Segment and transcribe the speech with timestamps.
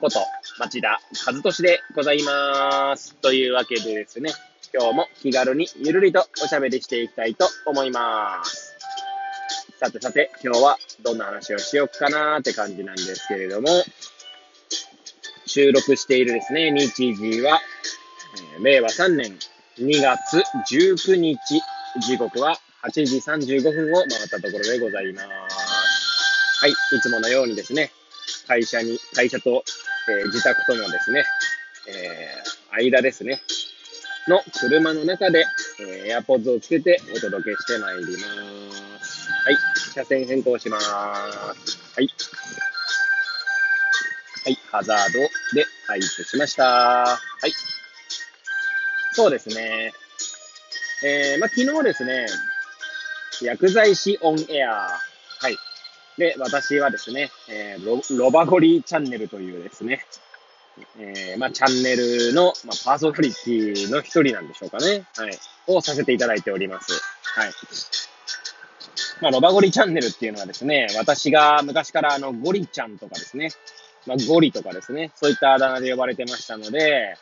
[0.00, 0.20] こと
[0.58, 3.14] 町田和俊でございます。
[3.16, 4.32] というわけでですね、
[4.72, 8.78] 今日も気軽にゆるりとおしゃべりしていきたいと思います。
[9.78, 13.68] さてさて、今日はどんな話をしようかなーって感じなんですけれども、
[15.44, 17.60] 収録しているですね、日時は、
[18.56, 19.38] えー令和3年
[19.78, 21.38] 2月19日、
[22.00, 25.26] 時刻は8時35分を回ったところでございます。
[26.60, 27.90] はい、いつものようにですね、
[28.46, 29.62] 会社に、会社と、
[30.10, 31.24] えー自宅とのですね、
[31.88, 33.40] えー間ですね、
[34.28, 35.44] の車の中で、
[35.80, 39.30] えー、エアポッズをつけてお届けしてまいります。
[39.44, 39.56] はい、
[39.94, 40.88] 車線変更します。
[40.90, 41.54] は
[42.00, 42.08] い。
[44.44, 45.18] はい、ハザード
[45.54, 46.64] で配布しました。
[46.64, 47.52] はい。
[49.12, 49.92] そうですね。
[51.04, 52.26] えー、まあ、昨日ですね、
[53.42, 55.00] 薬剤師オンエア。
[55.40, 55.56] はい。
[56.20, 60.04] で、私はですね、えーロ、バゴリチャンネルというですね、
[60.98, 65.06] えー、まあ、チャンネルの、まあ、パーソナリティの一人なんでしょうかね。
[65.16, 65.38] はい。
[65.66, 66.92] をさせていただいております。
[66.92, 67.50] はい。
[69.22, 73.48] まあ、ロバゴリチャンネルっていうのはですね、私が昔からあの、ゴリちゃんとかですね、
[74.06, 77.16] まあ、ゴリとかですね、そういったあだ名で呼ばれてましたので、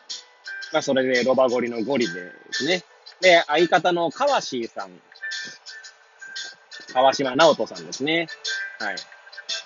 [0.72, 2.82] まあ、それでロバゴリのゴリでですね。
[3.20, 4.90] で、相方の川椎さん、
[6.92, 8.26] 川島直人さんですね。
[8.78, 8.96] はい。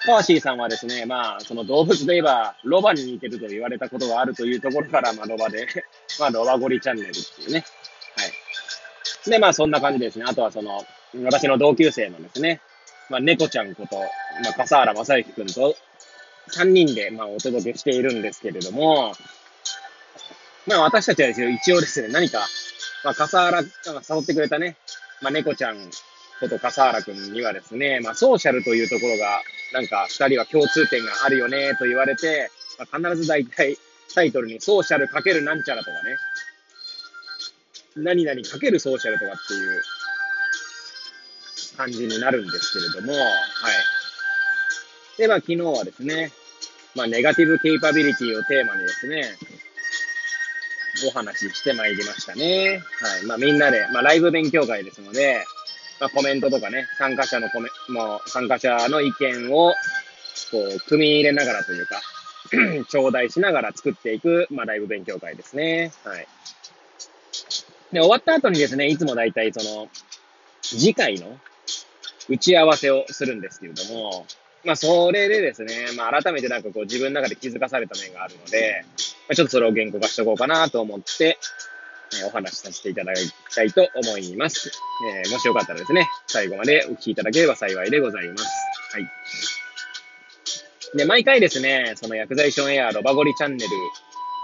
[0.05, 5.67] 川椎さんはですね、まあ、その動物で言えば、ロバに似てると言われたことがあるというところから、まあ、ロバで、
[6.19, 7.65] まあ、ロバゴリチャンネルっていうね。
[8.17, 9.31] はい。
[9.31, 10.25] で、まあ、そんな感じですね。
[10.27, 10.85] あとはその、
[11.25, 12.61] 私の同級生のですね、
[13.11, 15.77] まあ、猫ちゃんこと、まあ、笠原正幸くんと、
[16.57, 19.15] 3人で、まあ、お届けしているんですけれども、
[20.67, 22.47] まあ、私たちはですね、一応ですね、何か、
[23.05, 23.69] まあ、笠原が
[24.09, 24.77] 誘ってくれたね、
[25.21, 25.91] まあ、猫ちゃん
[26.43, 29.41] こと笠原くんにはですね、まあ、ソーシャルというところが、
[29.73, 33.79] なんか、二人は共通点があるよね、と言われて、まあ、必ず大体、
[34.13, 36.17] タイトルにソーシャルかけるなんちゃらとかね、
[37.97, 39.83] 何々かけるソーシャルとかっていう
[41.77, 43.33] 感じになるんですけれども、はい。
[45.19, 46.33] で、まあ、昨日はですね、
[46.97, 49.39] まあ、ネガティブケイパビリティをテーマにですね、
[51.07, 52.83] お話ししてまいりましたね。
[53.01, 53.27] はい。
[53.27, 55.45] まあ、みんなで、まあ、ライブ勉強会ですので、
[56.03, 59.73] まあ、コメントとかね、参加者のコメ、もう、参加者の意見を、
[60.51, 62.01] こう、組み入れながらというか、
[62.91, 65.93] 頂戴しながら作っていく、まあ、ライブ勉強会ですね。
[66.03, 66.27] はい。
[67.93, 69.89] で、終わった後にですね、いつも大体その、
[70.61, 71.39] 次回の
[72.29, 74.27] 打ち合わせをするんですけれども、
[74.65, 78.85] まあ、それでですね、まあ、改めてなんかこう自分の中で気づかされた面があるので、
[79.29, 81.39] まあ、ちょっとそれを言語化しておこうかなと思って、
[82.25, 84.71] お話しさせていただきたいと思います。
[85.25, 88.45] えーもしよかったらですね、最後までお聞きいただければ幸いでございます。
[88.93, 89.09] はい。
[90.95, 93.71] で、毎回ですね、その薬剤師オンエアロバゴリチャンネル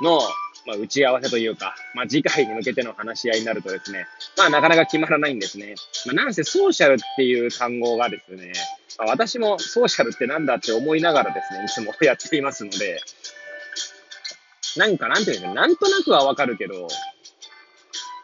[0.03, 0.21] の、
[0.67, 4.06] まあ、打ち合わせというか、まあ、次回に向けての話し合いになるとですね、
[4.37, 5.75] まあ、なかなか決まらないんですね。
[6.06, 8.53] まあ、なんせソーシャルっていう単語がですね、
[8.99, 13.00] まあ、私もソーシャルってなんだって思いながらですね、いつもやっていますので、
[14.77, 16.88] なんかなんていうんですか、なんとなくはわかるけど、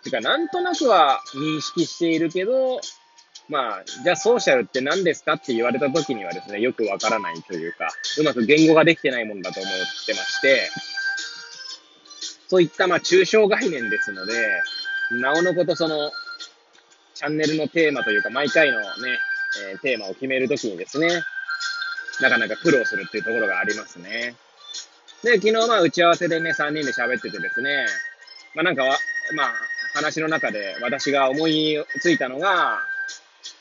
[0.04, 2.81] てか、なんとなくは認識しているけど、
[3.48, 7.88] まあ、じゃあソーシャルって何ですかって言われた時にはですね、よくわからないというか、
[8.19, 9.72] うまく言語ができてないもんだと思っ
[10.06, 10.70] てまして、
[12.48, 14.32] そういったまあ抽象概念ですので、
[15.20, 16.10] なおのことその、
[17.14, 18.87] チャンネルのテーマというか、毎回のね、
[19.70, 21.09] えーテーマを決めるときにですね、
[22.20, 24.34] なかなか苦労するっていうところがありますね。
[25.22, 27.87] で、昨日まあ打ち合わせでね、3人で喋っててですね、
[28.55, 28.84] まあなんか、
[29.34, 29.55] まあ
[29.94, 32.81] 話の中で私が思いついたのが、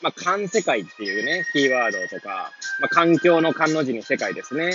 [0.02, 4.64] まあ環世界っていうね、キーワードとか、まあ環境の環の字に世界ですね。
[4.64, 4.74] はい。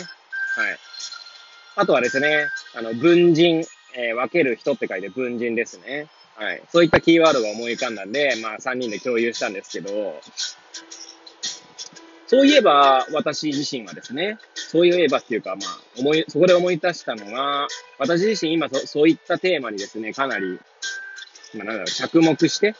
[1.76, 3.64] あとはですね、あの、文人、
[3.96, 6.08] えー分ける人って書いて文人ですね。
[6.36, 6.62] はい。
[6.70, 10.20] そういったキーワードが思い浮かんだんで、まあ3人で共有したんですけど、
[12.30, 17.68] そういえば、私自身はですね、そういえばっていうか、まあ、思い、そこで思い出したのが、
[17.98, 20.60] 私自身今そ、そういったテーマにですね、かなり、
[21.56, 22.76] まあ、なんだろう、着目して、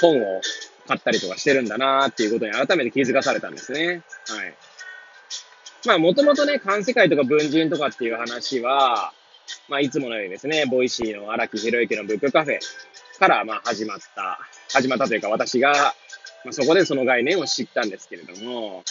[0.00, 0.40] 本を
[0.86, 4.02] 買ったりとかしてるんだなーっていうことに改めて気づかされたんですね。
[4.28, 4.54] はい。
[5.86, 9.12] まあ、もともとね、環世界とか分人とかっていう話は、
[9.68, 12.58] まあ、いつものようにですね、 Voicy の荒木博行のブックカフェ
[13.18, 14.38] から、まあ、始まった、
[14.72, 15.94] 始まったというか、私が、
[16.44, 18.84] まあ、そこでその概念を知ったんですけれども、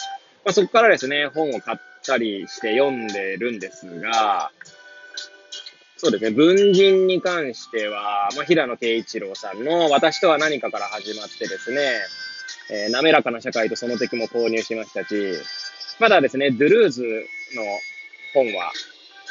[0.46, 4.52] まあ、そこからですね、本を買ったりして読んでるんですが、
[5.98, 11.82] そうですね、分人に関しては、まあ、平野啓一郎さんの私とは何かから始まってですね、
[12.70, 15.34] えー、滑らかな社会とその敵も購入しましたし、
[16.00, 17.02] まだですね、ドゥルーズ
[17.56, 17.64] の
[18.34, 18.72] 本は、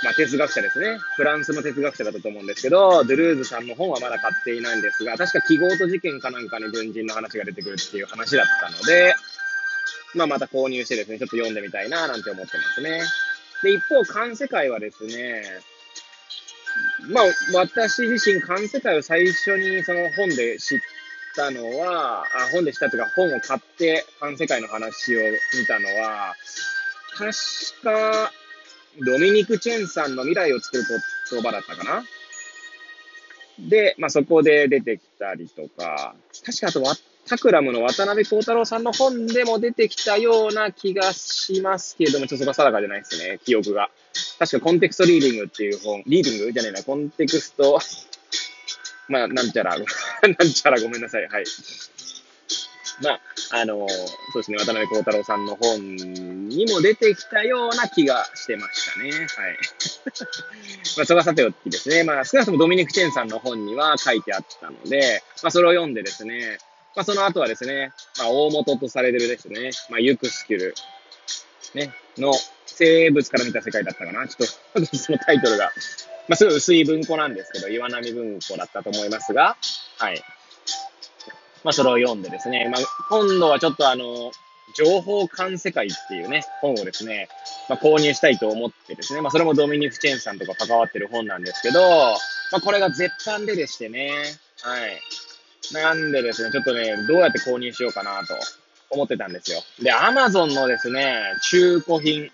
[0.03, 0.99] まあ、哲学者ですね。
[1.17, 9.15] フランスの哲学者だったと思うんですけど、ドゥルーズさんの本はまだ買っていないんですが、確か記号と事件かなんかに文人の話が出てくるっていう話だったので、
[10.15, 13.01] まあ、また購入してですね、ちょっと読んでみたいななんて思ってますね。
[13.63, 15.45] で、一方、観世界はですね、
[17.09, 17.25] まあ、
[17.55, 20.81] 私自身、観世界を最初にその本で知っ
[21.35, 25.21] たのは、あ本で知ったというか、本を買って観世界の話を
[25.59, 26.35] 見たのは、
[27.17, 27.31] 確
[27.83, 28.33] か、
[29.05, 30.85] ドミニク・チェンさんの未来を作る
[31.31, 32.05] 言葉だったかな
[33.59, 36.15] で、まあ、そこで出てきたりとか、
[36.45, 36.97] 確かあとは、
[37.27, 43.91] タクラムの渡辺幸太郎さんの本でも出てきたような気がしますけれども、ちょっとそこは定かじゃないですね、記憶が。
[44.39, 46.53] 確かコンテクストリーディングっていう本、リーディング？
[46.53, 47.79] じゃねえな、コンテクスト、
[49.09, 49.85] まあ、なんちゃら、 な
[50.45, 50.81] んちゃら。
[50.81, 51.45] ごめんなさい、はい。
[53.03, 55.97] まあ、あの、そうですね、渡辺幸太郎さんの本
[56.49, 59.11] にも出てきたような気がしてましたね。
[59.11, 59.21] はい。
[60.97, 62.05] まあ、それはさておきですね。
[62.05, 66.59] まあ、少なくともドミニク・チェンさんの本には書いてあったので、まあ、それを読んでですね、
[66.95, 70.75] まあ、その後はですね、まあ、大元とされてるですね、まあ、ユクスキュル、
[71.75, 72.33] ね、の
[72.67, 74.27] 生物から見た世界だったかな。
[74.29, 75.73] ちょっと、そのタイトルが、
[76.29, 79.57] まあ、すごい薄い文庫なんですけど、岩波文庫だったと思いますが、
[79.99, 80.23] はい。
[81.65, 84.33] まあ、それを読んでですね、まあ、今度はちょっとあの、
[84.77, 87.29] 情報観世界っていうね、本をですね、
[87.69, 91.81] まあ、購入したいと思ってですね、まあ、それもドミニク・チェンさんとか関わってる本なんですけど、
[92.53, 94.11] まあ、これが絶版ででしてね、
[94.63, 95.01] はい。
[95.73, 98.35] なんでですね、ちょっとね、どうやって購入しようかなと
[98.91, 99.63] 思ってたんですよ。
[99.83, 102.31] で、アマゾンのですね、中古品、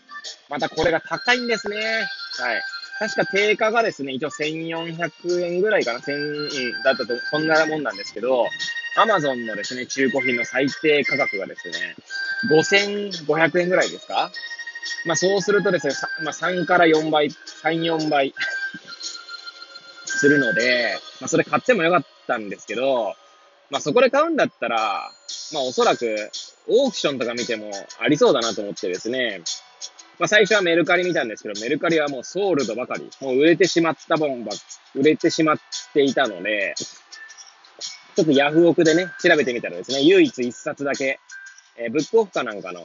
[0.49, 1.77] またこれが高いんですね。
[1.77, 2.63] はい。
[2.99, 8.47] 確か定価がですね、一応1400円ぐらいかな、1000円だったと、そんなもんなんですけど、
[8.97, 11.97] アマゾンのですね、中古品の最低価格がですね、
[12.51, 14.31] 5500円ぐらいですか？
[15.07, 18.35] まあそうするとですね、まあ3から4倍、3、4倍
[20.05, 23.15] するので、まあそれ買ってもよかったんですけど、
[23.71, 25.11] まあそこで買うんだったら、
[25.53, 26.31] まあおそらく
[26.69, 27.71] オークションとか見ても
[28.01, 29.41] ありそうだなと思ってですね、
[30.19, 34.53] まあ最初はメルカリ見たんですけど、メルカリはもうソールドばかり、もう売れてしまった本ば、
[34.95, 35.57] 売れてしまっ
[35.93, 36.75] ていたので、
[38.15, 41.19] ちょっとヤフオクでね、調べてみたらですね、唯一一冊だけ、
[41.77, 42.85] えー、ブックオフかなんかの、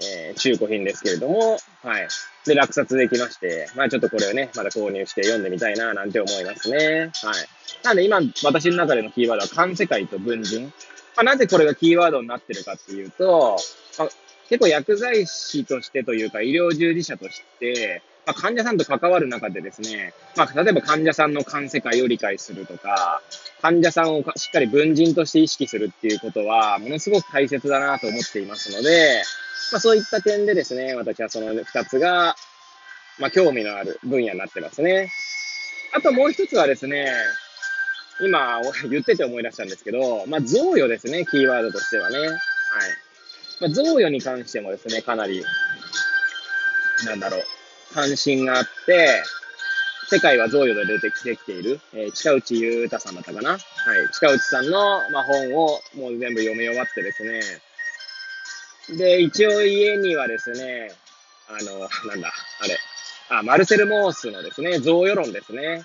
[0.00, 2.08] えー、中古品ですけれども、はい。
[2.46, 7.10] で、落札できまして、まあちょっとこれをね、まだ購入して読んでみたいな、なんて思いますね。
[7.12, 7.48] はい。
[7.82, 10.72] なんで今、私の中でのキーワードは、観世界と文人。
[11.16, 13.56] まあなぜこれがキーワードになってるかっていうと、
[13.98, 14.08] まあ、
[14.48, 23.22] 結構薬剤師としてというか、医療従事者として、まあ、患者さんと関わる中でですね、まあ、例えば患者さんの感世界を理解するとか、
[23.62, 29.22] 患者さんをしっかり文人として意識するっていうことは、ものすごく大切だなと思っていますので、
[29.72, 32.36] まあ、そういった点でですね、私はその二つが、
[33.18, 35.10] まあ、興味のある分野になってますね。
[35.92, 37.12] あともう一つはですね、
[38.20, 42.18] 今 言ってて思い出したんですけど、まあ、贈与ですね、キーワードとしてはね。
[42.18, 42.38] はい。
[43.60, 45.44] まあ、贈与に関してもですね、かなり、
[47.04, 47.44] なんだろう、
[47.94, 49.22] 関心があって、
[50.08, 53.60] 世界は贈与で出てきている、えー、近内裕太さんだったかなはい。
[54.12, 57.40] 近内さんの、まあ、本をもう全部読み終わってですね。
[58.96, 60.92] で、一応家にはですね、
[61.48, 62.78] あの、なんだ、あれ、
[63.30, 65.82] あ、マルセル・モースのですね、贈与論ですね。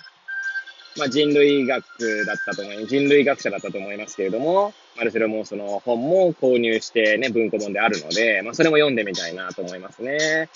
[0.98, 1.84] まあ、人類学
[2.26, 10.50] だったと思います、人類学者だったと思いますけれども、マルセル・モースの本も購入してね、文庫本であるので、まあ、それも読んでみたいなと思いますね。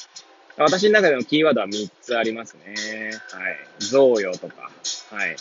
[0.57, 3.11] 私の中でのキーワードは3つありますね。
[3.31, 3.57] はい。
[3.79, 4.71] 贈与とか、
[5.11, 5.35] はい。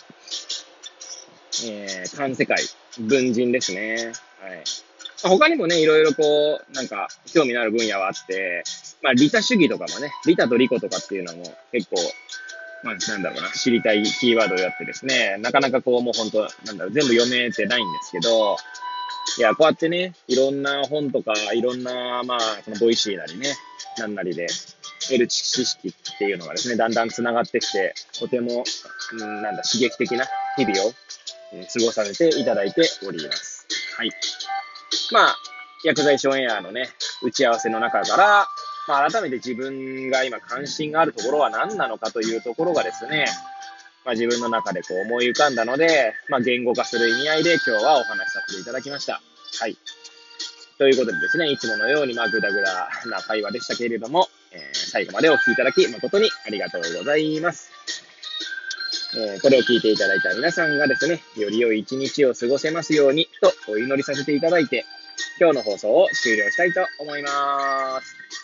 [1.66, 2.56] えー、観世界、
[2.98, 4.12] 分人ですね。
[4.40, 4.64] はい。
[5.22, 8.64] 他にもね、いろいろこう、なんか、興味のある分野はあって、
[9.02, 11.96] まあ、利他主義とかもね、利他と利己とかっていうのも結構、
[12.84, 18.56] まあ、なんだろうな、知りたいキーワードをやってですね、なかなかこう、もう本当、なんだろう、全部読めてないんですけど、
[19.38, 23.54] いや、こうやってね、いろんな本とか、いろんな、まあ、その Voicy なりね、
[23.98, 24.46] なんなりで、
[25.08, 28.64] 得る知識っていうのがですね、だんだん繋がってきて、とても、
[29.12, 30.26] うん、なんだ、刺激的な
[30.56, 30.92] 日々を、
[31.54, 33.66] えー、過ごさせていただいております。
[33.96, 34.10] はい。
[35.10, 35.36] まあ、
[35.84, 36.90] 薬剤師オンエアのね、
[37.22, 38.46] 打ち合わせの中から、
[38.86, 43.26] まあ、改めて自分が今関心があるところは何なのかというところがですね、
[44.04, 49.20] まあ、自分の中でこう思い浮かんだので、まあ、言語化する意味合いで今日はお話しさせていただきました。
[49.60, 49.76] はい。
[50.76, 57.70] ということでですね、いつものようにまあぐだぐだな会話でしたけれども、えー、最後までお聴きいただき誠にありがとうございます。
[59.16, 64.84] えー、これを聞いていただいた皆さんがですね、より良い一日を過ごせますようにとお祈りさせていただいて、
[65.38, 68.43] 今日の放送を終了したいと思います。